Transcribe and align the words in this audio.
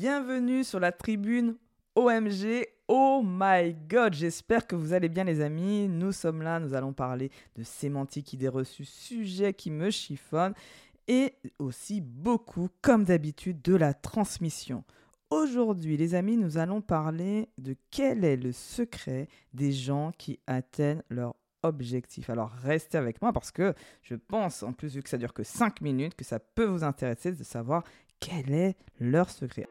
bienvenue 0.00 0.64
sur 0.64 0.80
la 0.80 0.92
tribune 0.92 1.56
OMG. 1.94 2.66
Oh 2.88 3.20
my 3.22 3.76
god, 3.86 4.14
j'espère 4.14 4.66
que 4.66 4.74
vous 4.74 4.94
allez 4.94 5.10
bien 5.10 5.24
les 5.24 5.42
amis. 5.42 5.88
Nous 5.88 6.12
sommes 6.12 6.40
là, 6.40 6.58
nous 6.58 6.72
allons 6.72 6.94
parler 6.94 7.30
de 7.54 7.62
sémantique, 7.62 8.32
idées 8.32 8.48
reçues, 8.48 8.86
sujet 8.86 9.52
qui 9.52 9.70
me 9.70 9.90
chiffonne 9.90 10.54
et 11.06 11.34
aussi 11.58 12.00
beaucoup, 12.00 12.70
comme 12.80 13.04
d'habitude, 13.04 13.60
de 13.60 13.74
la 13.74 13.92
transmission. 13.92 14.84
Aujourd'hui, 15.28 15.98
les 15.98 16.14
amis, 16.14 16.38
nous 16.38 16.56
allons 16.56 16.80
parler 16.80 17.50
de 17.58 17.76
quel 17.90 18.24
est 18.24 18.38
le 18.38 18.52
secret 18.52 19.28
des 19.52 19.70
gens 19.70 20.12
qui 20.16 20.40
atteignent 20.46 21.02
leur 21.10 21.36
objectif. 21.62 22.30
Alors 22.30 22.52
restez 22.62 22.96
avec 22.96 23.20
moi 23.20 23.34
parce 23.34 23.50
que 23.50 23.74
je 24.00 24.14
pense, 24.14 24.62
en 24.62 24.72
plus 24.72 24.94
vu 24.94 25.02
que 25.02 25.10
ça 25.10 25.18
dure 25.18 25.34
que 25.34 25.42
5 25.44 25.82
minutes, 25.82 26.14
que 26.14 26.24
ça 26.24 26.38
peut 26.38 26.64
vous 26.64 26.84
intéresser 26.84 27.32
de 27.32 27.44
savoir 27.44 27.84
quel 28.18 28.50
est 28.50 28.78
leur 28.98 29.28
secret. 29.28 29.66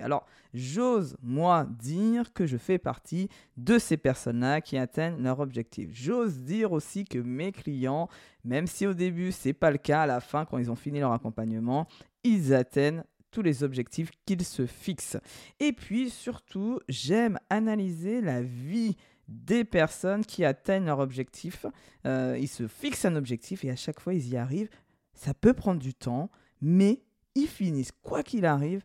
Alors, 0.00 0.26
j'ose, 0.54 1.16
moi, 1.22 1.66
dire 1.78 2.32
que 2.32 2.46
je 2.46 2.56
fais 2.56 2.78
partie 2.78 3.28
de 3.56 3.78
ces 3.78 3.96
personnes-là 3.96 4.60
qui 4.60 4.76
atteignent 4.76 5.22
leur 5.22 5.40
objectif. 5.40 5.90
J'ose 5.92 6.38
dire 6.38 6.72
aussi 6.72 7.04
que 7.04 7.18
mes 7.18 7.52
clients, 7.52 8.08
même 8.44 8.66
si 8.66 8.86
au 8.86 8.94
début, 8.94 9.32
ce 9.32 9.48
n'est 9.48 9.54
pas 9.54 9.70
le 9.70 9.78
cas, 9.78 10.02
à 10.02 10.06
la 10.06 10.20
fin, 10.20 10.44
quand 10.44 10.58
ils 10.58 10.70
ont 10.70 10.76
fini 10.76 11.00
leur 11.00 11.12
accompagnement, 11.12 11.86
ils 12.24 12.54
atteignent 12.54 13.04
tous 13.30 13.42
les 13.42 13.62
objectifs 13.62 14.10
qu'ils 14.26 14.44
se 14.44 14.66
fixent. 14.66 15.18
Et 15.60 15.72
puis, 15.72 16.10
surtout, 16.10 16.80
j'aime 16.88 17.38
analyser 17.48 18.20
la 18.20 18.42
vie 18.42 18.96
des 19.28 19.64
personnes 19.64 20.24
qui 20.24 20.44
atteignent 20.44 20.86
leur 20.86 20.98
objectif. 20.98 21.64
Euh, 22.06 22.36
ils 22.38 22.48
se 22.48 22.66
fixent 22.66 23.04
un 23.04 23.14
objectif 23.16 23.64
et 23.64 23.70
à 23.70 23.76
chaque 23.76 24.00
fois, 24.00 24.14
ils 24.14 24.28
y 24.28 24.36
arrivent. 24.36 24.70
Ça 25.14 25.34
peut 25.34 25.54
prendre 25.54 25.80
du 25.80 25.94
temps, 25.94 26.30
mais 26.60 27.02
ils 27.34 27.46
finissent, 27.46 27.92
quoi 28.02 28.22
qu'il 28.22 28.44
arrive, 28.44 28.82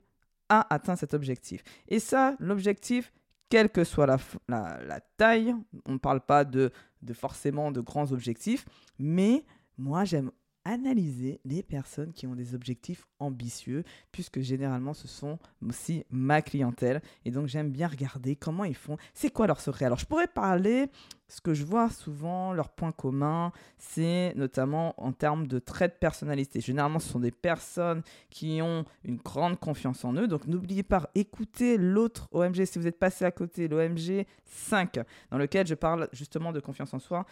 à 0.50 0.74
atteindre 0.74 1.00
cet 1.00 1.14
objectif. 1.14 1.64
Et 1.88 2.00
ça, 2.00 2.36
l'objectif, 2.40 3.12
quelle 3.50 3.70
que 3.70 3.84
soit 3.84 4.06
la, 4.06 4.18
la, 4.48 5.00
taille, 5.18 5.56
on 5.86 5.94
ne 5.94 5.98
parle 5.98 6.22
pas 6.22 6.44
de, 6.44 6.72
de 7.02 7.14
forcément 7.14 7.72
de 7.72 7.82
grands 7.82 8.12
objectifs, 8.12 8.66
mais 9.00 9.46
moi 9.78 10.04
j'aime 10.04 10.32
analyser 10.66 11.40
les 11.46 11.64
personnes 11.64 12.12
qui 12.12 12.28
ont 12.28 12.36
des 12.36 12.56
objectifs 12.56 13.06
ambitieux, 13.20 13.84
puisque 14.12 14.42
généralement 14.42 14.94
ce 14.94 15.08
sont 15.08 15.38
aussi 15.66 16.04
ma 16.10 16.42
clientèle. 16.42 17.02
Et 17.24 17.32
donc 17.32 17.48
j'aime 17.48 17.72
bien 17.72 17.88
regarder 17.88 18.36
comment 18.36 18.64
ils 18.66 18.76
font, 18.76 18.98
c'est 19.14 19.30
quoi 19.30 19.48
leur 19.48 19.62
secret? 19.62 19.86
Alors 19.86 20.00
je 20.00 20.06
pourrais 20.06 20.28
parler, 20.28 20.90
ce 21.28 21.40
que 21.40 21.54
je 21.54 21.64
vois 21.64 21.90
souvent, 21.90 22.52
leur 22.52 22.70
point 22.70 22.92
commun, 22.92 23.52
c'est 23.78 24.34
notamment 24.36 24.94
en 25.02 25.12
termes 25.12 25.48
de 25.48 25.60
traits 25.60 25.94
de 25.94 26.00
personnalité. 26.00 26.62
Généralement 26.62 27.00
ce 27.00 27.10
sont 27.10 27.20
des 27.20 27.32
personnes 27.32 28.02
qui 28.30 28.60
ont 28.62 28.86
une 29.04 29.18
grande 29.18 29.60
confiance 29.60 30.04
en 30.04 30.14
eux. 30.14 30.28
Donc 30.28 30.48
n'oubliez 30.48 30.84
pas, 30.84 31.10
écoutez 31.16 31.78
l'autre 31.78 32.28
OMG 32.32 32.66
si 32.66 32.80
vous 32.80 32.88
êtes 32.88 33.00
passé 33.00 33.24
à 33.24 33.32
côté, 33.32 33.68
l'OMG 33.68 34.26
5, 34.46 35.00
dans 35.30 35.38
lequel 35.38 35.68
je 35.68 35.76
parle 35.76 36.10
justement 36.12 36.52
de 36.52 36.60
confiance 36.60 36.94
en 36.94 37.00
soi. 37.00 37.26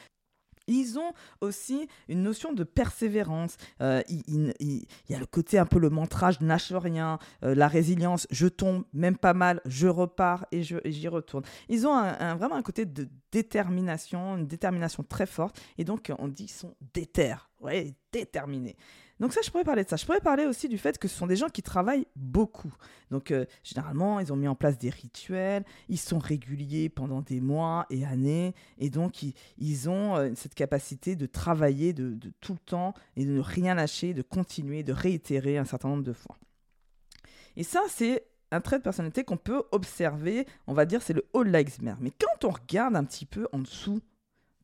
Ils 0.68 0.98
ont 0.98 1.12
aussi 1.42 1.88
une 2.08 2.24
notion 2.24 2.54
de 2.54 2.64
persévérance. 2.64 3.58
Euh, 3.82 4.02
il, 4.08 4.54
y 5.10 5.16
a 5.16 5.20
le 5.20 5.26
côté 5.26 5.58
un 5.58 5.66
peu 5.66 5.80
le 5.80 5.90
mantra 5.90 6.32
je 6.32 6.76
rien, 6.76 7.20
euh, 7.44 7.56
la 7.56 7.68
résilience, 7.68 8.28
je 8.32 8.48
tombe 8.48 8.84
même 8.94 9.18
pas 9.18 9.34
mal, 9.34 9.62
je 9.66 9.88
repars 9.88 10.46
et 10.52 10.64
j'y 10.64 11.08
retourne. 11.08 11.44
Ils 11.70 11.88
ont 11.88 11.96
vraiment 12.38 12.56
un 12.56 12.62
côté 12.62 12.86
de 12.86 13.10
détermination, 13.32 14.38
une 14.38 14.48
détermination 14.48 15.04
très 15.04 15.26
forte. 15.26 15.60
Et 15.78 15.84
donc, 15.84 16.12
on 16.20 16.28
dit 16.28 16.46
qu'ils 16.46 16.56
sont 16.56 16.76
déter, 16.94 17.36
ouais, 17.64 17.94
déterminés. 18.12 18.76
Donc 19.20 19.32
ça, 19.32 19.42
je 19.42 19.50
pourrais 19.52 19.64
parler 19.64 19.84
de 19.84 19.90
ça. 19.90 19.96
Je 19.96 20.06
pourrais 20.06 20.20
parler 20.20 20.46
aussi 20.46 20.68
du 20.68 20.78
fait 20.78 20.98
que 20.98 21.08
ce 21.08 21.16
sont 21.16 21.28
des 21.28 21.36
gens 21.36 21.48
qui 21.48 21.62
travaillent 21.62 22.08
beaucoup. 22.16 22.74
Donc 23.12 23.32
euh, 23.32 23.46
généralement, 23.64 24.20
ils 24.20 24.34
ont 24.34 24.36
mis 24.36 24.48
en 24.48 24.56
place 24.56 24.78
des 24.78 24.90
rituels, 24.90 25.64
ils 25.88 26.00
sont 26.00 26.20
réguliers 26.20 26.90
pendant 26.90 27.22
des 27.22 27.40
mois 27.40 27.86
et 27.90 28.06
années, 28.06 28.54
et 28.80 28.90
donc 28.90 29.24
ils, 29.58 29.90
ont 29.90 30.18
euh, 30.18 30.32
cette 30.36 30.56
capacité 30.56 31.16
de 31.16 31.26
travailler 31.26 31.94
de, 31.94 32.18
tout 32.42 32.54
le 32.54 32.60
temps 32.60 32.94
et 33.16 33.26
de 33.26 33.32
ne 33.32 33.40
rien 33.40 33.76
lâcher, 33.76 34.14
de 34.14 34.24
continuer, 34.24 34.84
de 34.84 34.94
réitérer 34.94 35.58
un 35.58 35.66
certain 35.66 35.90
nombre 35.90 36.04
de 36.04 36.14
fois. 36.14 36.38
Et 37.56 37.64
ça, 37.64 37.82
c'est 37.88 38.26
un 38.52 38.62
trait 38.62 38.80
de 38.80 38.84
personnalité 38.84 39.24
qu'on 39.24 39.38
peut 39.38 39.64
observer, 39.72 40.48
on 40.68 40.74
va 40.74 40.86
dire, 40.86 41.02
c'est 41.02 41.14
le 41.14 41.26
haut 41.34 41.44
de 41.44 41.50
l'iceberg. 41.50 41.98
Mais 42.02 42.12
quand 42.12 42.46
on 42.46 42.52
regarde 42.52 42.96
un 42.96 43.04
petit 43.04 43.26
peu 43.26 43.48
en 43.52 43.60
dessous 43.60 44.02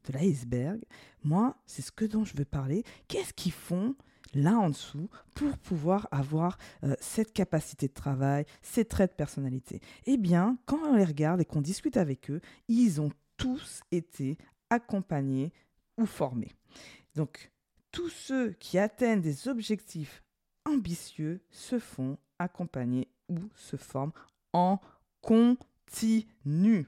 de 0.06 0.14
l'iceberg, 0.14 0.80
moi, 1.24 1.58
c'est 1.66 1.82
ce 1.82 1.92
que 1.92 2.06
dont 2.06 2.26
je 2.26 2.36
veux 2.36 2.46
parler. 2.46 2.84
Qu'est-ce 3.08 3.34
qu'ils 3.34 3.52
font 3.52 3.96
là 4.34 4.58
en 4.58 4.70
dessous 4.70 5.10
pour 5.34 5.58
pouvoir 5.58 6.08
avoir 6.12 6.58
euh, 6.84 6.96
cette 7.00 7.34
capacité 7.34 7.88
de 7.88 7.94
travail, 7.94 8.46
ces 8.62 8.86
traits 8.86 9.12
de 9.12 9.16
personnalité? 9.16 9.82
Eh 10.06 10.18
bien, 10.18 10.58
quand 10.66 10.80
on 10.86 10.96
les 10.96 11.06
regarde 11.06 11.42
et 11.42 11.46
qu'on 11.46 11.62
discute 11.62 11.98
avec 11.98 12.30
eux, 12.30 12.42
ils 12.68 13.02
ont 13.02 13.12
tous 13.38 13.82
été 13.92 14.38
accompagnés 14.70 15.52
ou 15.98 16.06
formés. 16.06 16.52
Donc, 17.16 17.52
tous 17.92 18.10
ceux 18.10 18.52
qui 18.54 18.78
atteignent 18.78 19.22
des 19.22 19.48
objectifs 19.48 20.24
ambitieux 20.66 21.42
se 21.50 21.80
font 21.80 22.18
accompagner 22.38 23.08
ou 23.28 23.40
se 23.56 23.76
forment 23.76 24.14
en 24.54 24.80
continu. 25.22 26.88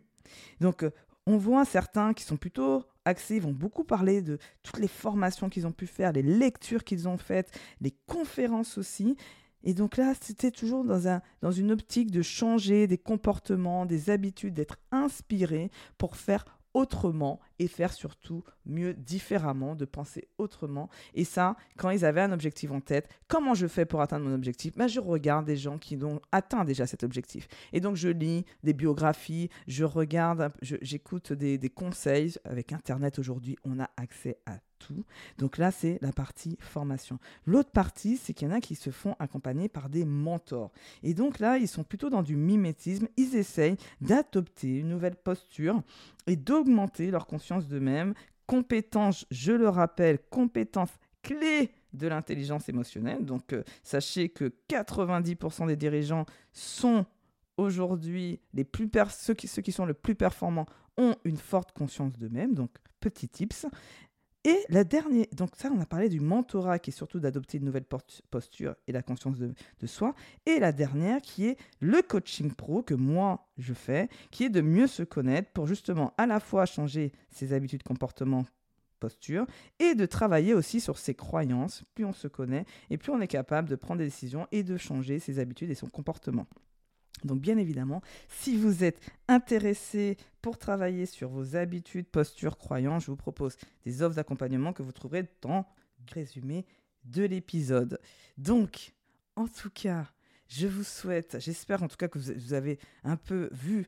Donc, 0.59 0.83
euh, 0.83 0.91
on 1.27 1.37
voit 1.37 1.65
certains 1.65 2.13
qui 2.13 2.23
sont 2.23 2.37
plutôt 2.37 2.83
axés, 3.05 3.35
ils 3.35 3.41
vont 3.41 3.51
beaucoup 3.51 3.83
parler 3.83 4.21
de 4.21 4.37
toutes 4.63 4.79
les 4.79 4.87
formations 4.87 5.49
qu'ils 5.49 5.67
ont 5.67 5.71
pu 5.71 5.87
faire, 5.87 6.11
les 6.11 6.21
lectures 6.21 6.83
qu'ils 6.83 7.07
ont 7.07 7.17
faites, 7.17 7.51
les 7.79 7.95
conférences 8.07 8.77
aussi. 8.77 9.15
Et 9.63 9.73
donc 9.73 9.97
là, 9.97 10.13
c'était 10.19 10.51
toujours 10.51 10.83
dans, 10.83 11.07
un, 11.07 11.21
dans 11.41 11.51
une 11.51 11.71
optique 11.71 12.11
de 12.11 12.21
changer 12.21 12.87
des 12.87 12.97
comportements, 12.97 13.85
des 13.85 14.09
habitudes, 14.09 14.55
d'être 14.55 14.77
inspiré 14.91 15.69
pour 15.97 16.15
faire 16.15 16.45
autrement 16.73 17.39
et 17.61 17.67
faire 17.67 17.93
surtout 17.93 18.43
mieux 18.65 18.95
différemment, 18.95 19.75
de 19.75 19.85
penser 19.85 20.27
autrement. 20.39 20.89
Et 21.13 21.23
ça, 21.23 21.55
quand 21.77 21.91
ils 21.91 22.03
avaient 22.03 22.21
un 22.21 22.31
objectif 22.31 22.71
en 22.71 22.81
tête, 22.81 23.07
comment 23.27 23.53
je 23.53 23.67
fais 23.67 23.85
pour 23.85 24.01
atteindre 24.01 24.25
mon 24.25 24.33
objectif? 24.33 24.73
Ben, 24.75 24.87
Je 24.87 24.99
regarde 24.99 25.45
des 25.45 25.57
gens 25.57 25.77
qui 25.77 25.95
ont 26.03 26.19
atteint 26.31 26.65
déjà 26.65 26.87
cet 26.87 27.03
objectif. 27.03 27.47
Et 27.71 27.79
donc 27.79 27.97
je 27.97 28.09
lis 28.09 28.45
des 28.63 28.73
biographies, 28.73 29.51
je 29.67 29.83
regarde, 29.83 30.51
j'écoute 30.61 31.33
des, 31.33 31.59
des 31.59 31.69
conseils. 31.69 32.33
Avec 32.45 32.73
Internet 32.73 33.19
aujourd'hui, 33.19 33.57
on 33.63 33.79
a 33.79 33.91
accès 33.95 34.39
à 34.47 34.57
tout. 34.87 35.05
Donc 35.37 35.57
là, 35.57 35.71
c'est 35.71 35.99
la 36.01 36.11
partie 36.11 36.57
formation. 36.59 37.19
L'autre 37.45 37.71
partie, 37.71 38.17
c'est 38.17 38.33
qu'il 38.33 38.47
y 38.47 38.51
en 38.51 38.55
a 38.55 38.61
qui 38.61 38.75
se 38.75 38.89
font 38.89 39.15
accompagner 39.19 39.69
par 39.69 39.89
des 39.89 40.05
mentors. 40.05 40.71
Et 41.03 41.13
donc 41.13 41.39
là, 41.39 41.57
ils 41.57 41.67
sont 41.67 41.83
plutôt 41.83 42.09
dans 42.09 42.23
du 42.23 42.35
mimétisme. 42.35 43.07
Ils 43.17 43.35
essayent 43.35 43.77
d'adopter 44.01 44.79
une 44.79 44.89
nouvelle 44.89 45.15
posture 45.15 45.81
et 46.27 46.35
d'augmenter 46.35 47.11
leur 47.11 47.25
conscience 47.25 47.50
d'eux-mêmes. 47.59 48.13
Compétences, 48.47 49.25
je 49.31 49.51
le 49.51 49.69
rappelle, 49.69 50.19
compétences 50.29 50.97
clés 51.21 51.71
de 51.93 52.07
l'intelligence 52.07 52.69
émotionnelle. 52.69 53.25
Donc 53.25 53.53
euh, 53.53 53.63
sachez 53.83 54.29
que 54.29 54.53
90% 54.69 55.67
des 55.67 55.75
dirigeants 55.75 56.25
sont 56.51 57.05
aujourd'hui 57.57 58.39
les 58.53 58.63
plus 58.63 58.89
ceux 59.09 59.33
qui 59.33 59.71
sont 59.71 59.85
le 59.85 59.93
plus 59.93 60.15
performants 60.15 60.65
ont 60.97 61.15
une 61.23 61.37
forte 61.37 61.71
conscience 61.71 62.17
d'eux-mêmes. 62.17 62.53
Donc 62.53 62.71
petit 62.99 63.29
tips. 63.29 63.67
Et 64.43 64.57
la 64.69 64.83
dernière, 64.83 65.27
donc 65.33 65.51
ça, 65.55 65.69
on 65.71 65.79
a 65.79 65.85
parlé 65.85 66.09
du 66.09 66.19
mentorat 66.19 66.79
qui 66.79 66.89
est 66.89 66.93
surtout 66.93 67.19
d'adopter 67.19 67.59
une 67.59 67.65
nouvelle 67.65 67.85
posture 68.31 68.75
et 68.87 68.91
la 68.91 69.03
conscience 69.03 69.37
de, 69.37 69.53
soi. 69.85 70.15
Et 70.47 70.59
la 70.59 70.71
dernière 70.71 71.21
qui 71.21 71.45
est 71.45 71.57
le 71.79 72.01
coaching 72.01 72.51
pro 72.51 72.81
que 72.81 72.95
moi 72.95 73.47
je 73.57 73.73
fais, 73.73 74.09
qui 74.31 74.45
est 74.45 74.49
de 74.49 74.61
mieux 74.61 74.87
se 74.87 75.03
connaître 75.03 75.51
pour 75.51 75.67
justement 75.67 76.13
à 76.17 76.25
la 76.25 76.39
fois 76.39 76.65
changer 76.65 77.11
ses 77.29 77.53
habitudes, 77.53 77.83
comportements, 77.83 78.45
posture 78.99 79.45
et 79.79 79.95
de 79.95 80.05
travailler 80.05 80.53
aussi 80.55 80.79
sur 80.79 80.97
ses 80.97 81.13
croyances. 81.13 81.83
Plus 81.93 82.05
on 82.05 82.13
se 82.13 82.27
connaît 82.27 82.65
et 82.89 82.97
plus 82.97 83.11
on 83.11 83.21
est 83.21 83.27
capable 83.27 83.69
de 83.69 83.75
prendre 83.75 83.99
des 83.99 84.05
décisions 84.05 84.47
et 84.51 84.63
de 84.63 84.77
changer 84.77 85.19
ses 85.19 85.39
habitudes 85.39 85.69
et 85.69 85.75
son 85.75 85.87
comportement. 85.87 86.47
Donc 87.23 87.39
bien 87.39 87.57
évidemment, 87.57 88.01
si 88.27 88.57
vous 88.57 88.83
êtes 88.83 88.99
intéressé 89.27 90.17
pour 90.41 90.57
travailler 90.57 91.05
sur 91.05 91.29
vos 91.29 91.55
habitudes, 91.55 92.07
postures, 92.07 92.57
croyances, 92.57 93.05
je 93.05 93.11
vous 93.11 93.17
propose 93.17 93.57
des 93.85 94.01
offres 94.01 94.15
d'accompagnement 94.15 94.73
que 94.73 94.81
vous 94.81 94.91
trouverez 94.91 95.27
dans 95.41 95.67
le 95.99 96.13
résumé 96.13 96.65
de 97.05 97.23
l'épisode. 97.23 97.99
Donc, 98.37 98.93
en 99.35 99.47
tout 99.47 99.69
cas, 99.69 100.07
je 100.47 100.67
vous 100.67 100.83
souhaite, 100.83 101.37
j'espère 101.39 101.83
en 101.83 101.87
tout 101.87 101.95
cas 101.95 102.07
que 102.07 102.19
vous 102.19 102.53
avez 102.53 102.79
un 103.03 103.15
peu 103.15 103.49
vu 103.51 103.87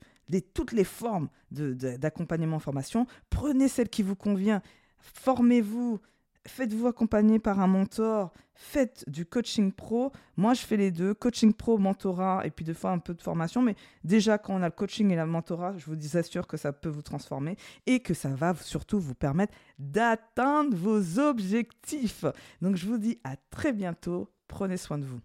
toutes 0.53 0.71
les 0.71 0.83
formes 0.85 1.29
d'accompagnement 1.51 2.57
en 2.57 2.59
formation. 2.59 3.05
Prenez 3.29 3.67
celle 3.67 3.89
qui 3.89 4.03
vous 4.03 4.15
convient, 4.15 4.61
formez-vous, 4.99 5.99
faites-vous 6.45 6.87
accompagner 6.87 7.39
par 7.39 7.59
un 7.59 7.67
mentor, 7.67 8.31
faites 8.53 9.03
du 9.07 9.25
coaching 9.25 9.71
pro. 9.71 10.11
Moi, 10.37 10.53
je 10.53 10.61
fais 10.61 10.77
les 10.77 10.91
deux, 10.91 11.13
coaching 11.13 11.53
pro, 11.53 11.77
mentorat, 11.77 12.45
et 12.45 12.51
puis 12.51 12.65
des 12.65 12.73
fois 12.73 12.91
un 12.91 12.99
peu 12.99 13.13
de 13.13 13.21
formation. 13.21 13.61
Mais 13.61 13.75
déjà, 14.03 14.37
quand 14.37 14.53
on 14.53 14.61
a 14.61 14.67
le 14.67 14.71
coaching 14.71 15.11
et 15.11 15.15
la 15.15 15.25
mentorat, 15.25 15.77
je 15.77 15.85
vous 15.85 16.17
assure 16.17 16.47
que 16.47 16.57
ça 16.57 16.73
peut 16.73 16.89
vous 16.89 17.01
transformer 17.01 17.55
et 17.85 17.99
que 17.99 18.13
ça 18.13 18.29
va 18.29 18.53
surtout 18.55 18.99
vous 18.99 19.15
permettre 19.15 19.53
d'atteindre 19.79 20.75
vos 20.75 21.19
objectifs. 21.19 22.25
Donc, 22.61 22.75
je 22.75 22.85
vous 22.87 22.97
dis 22.97 23.19
à 23.23 23.35
très 23.49 23.73
bientôt. 23.73 24.29
Prenez 24.47 24.77
soin 24.77 24.99
de 24.99 25.05
vous. 25.05 25.19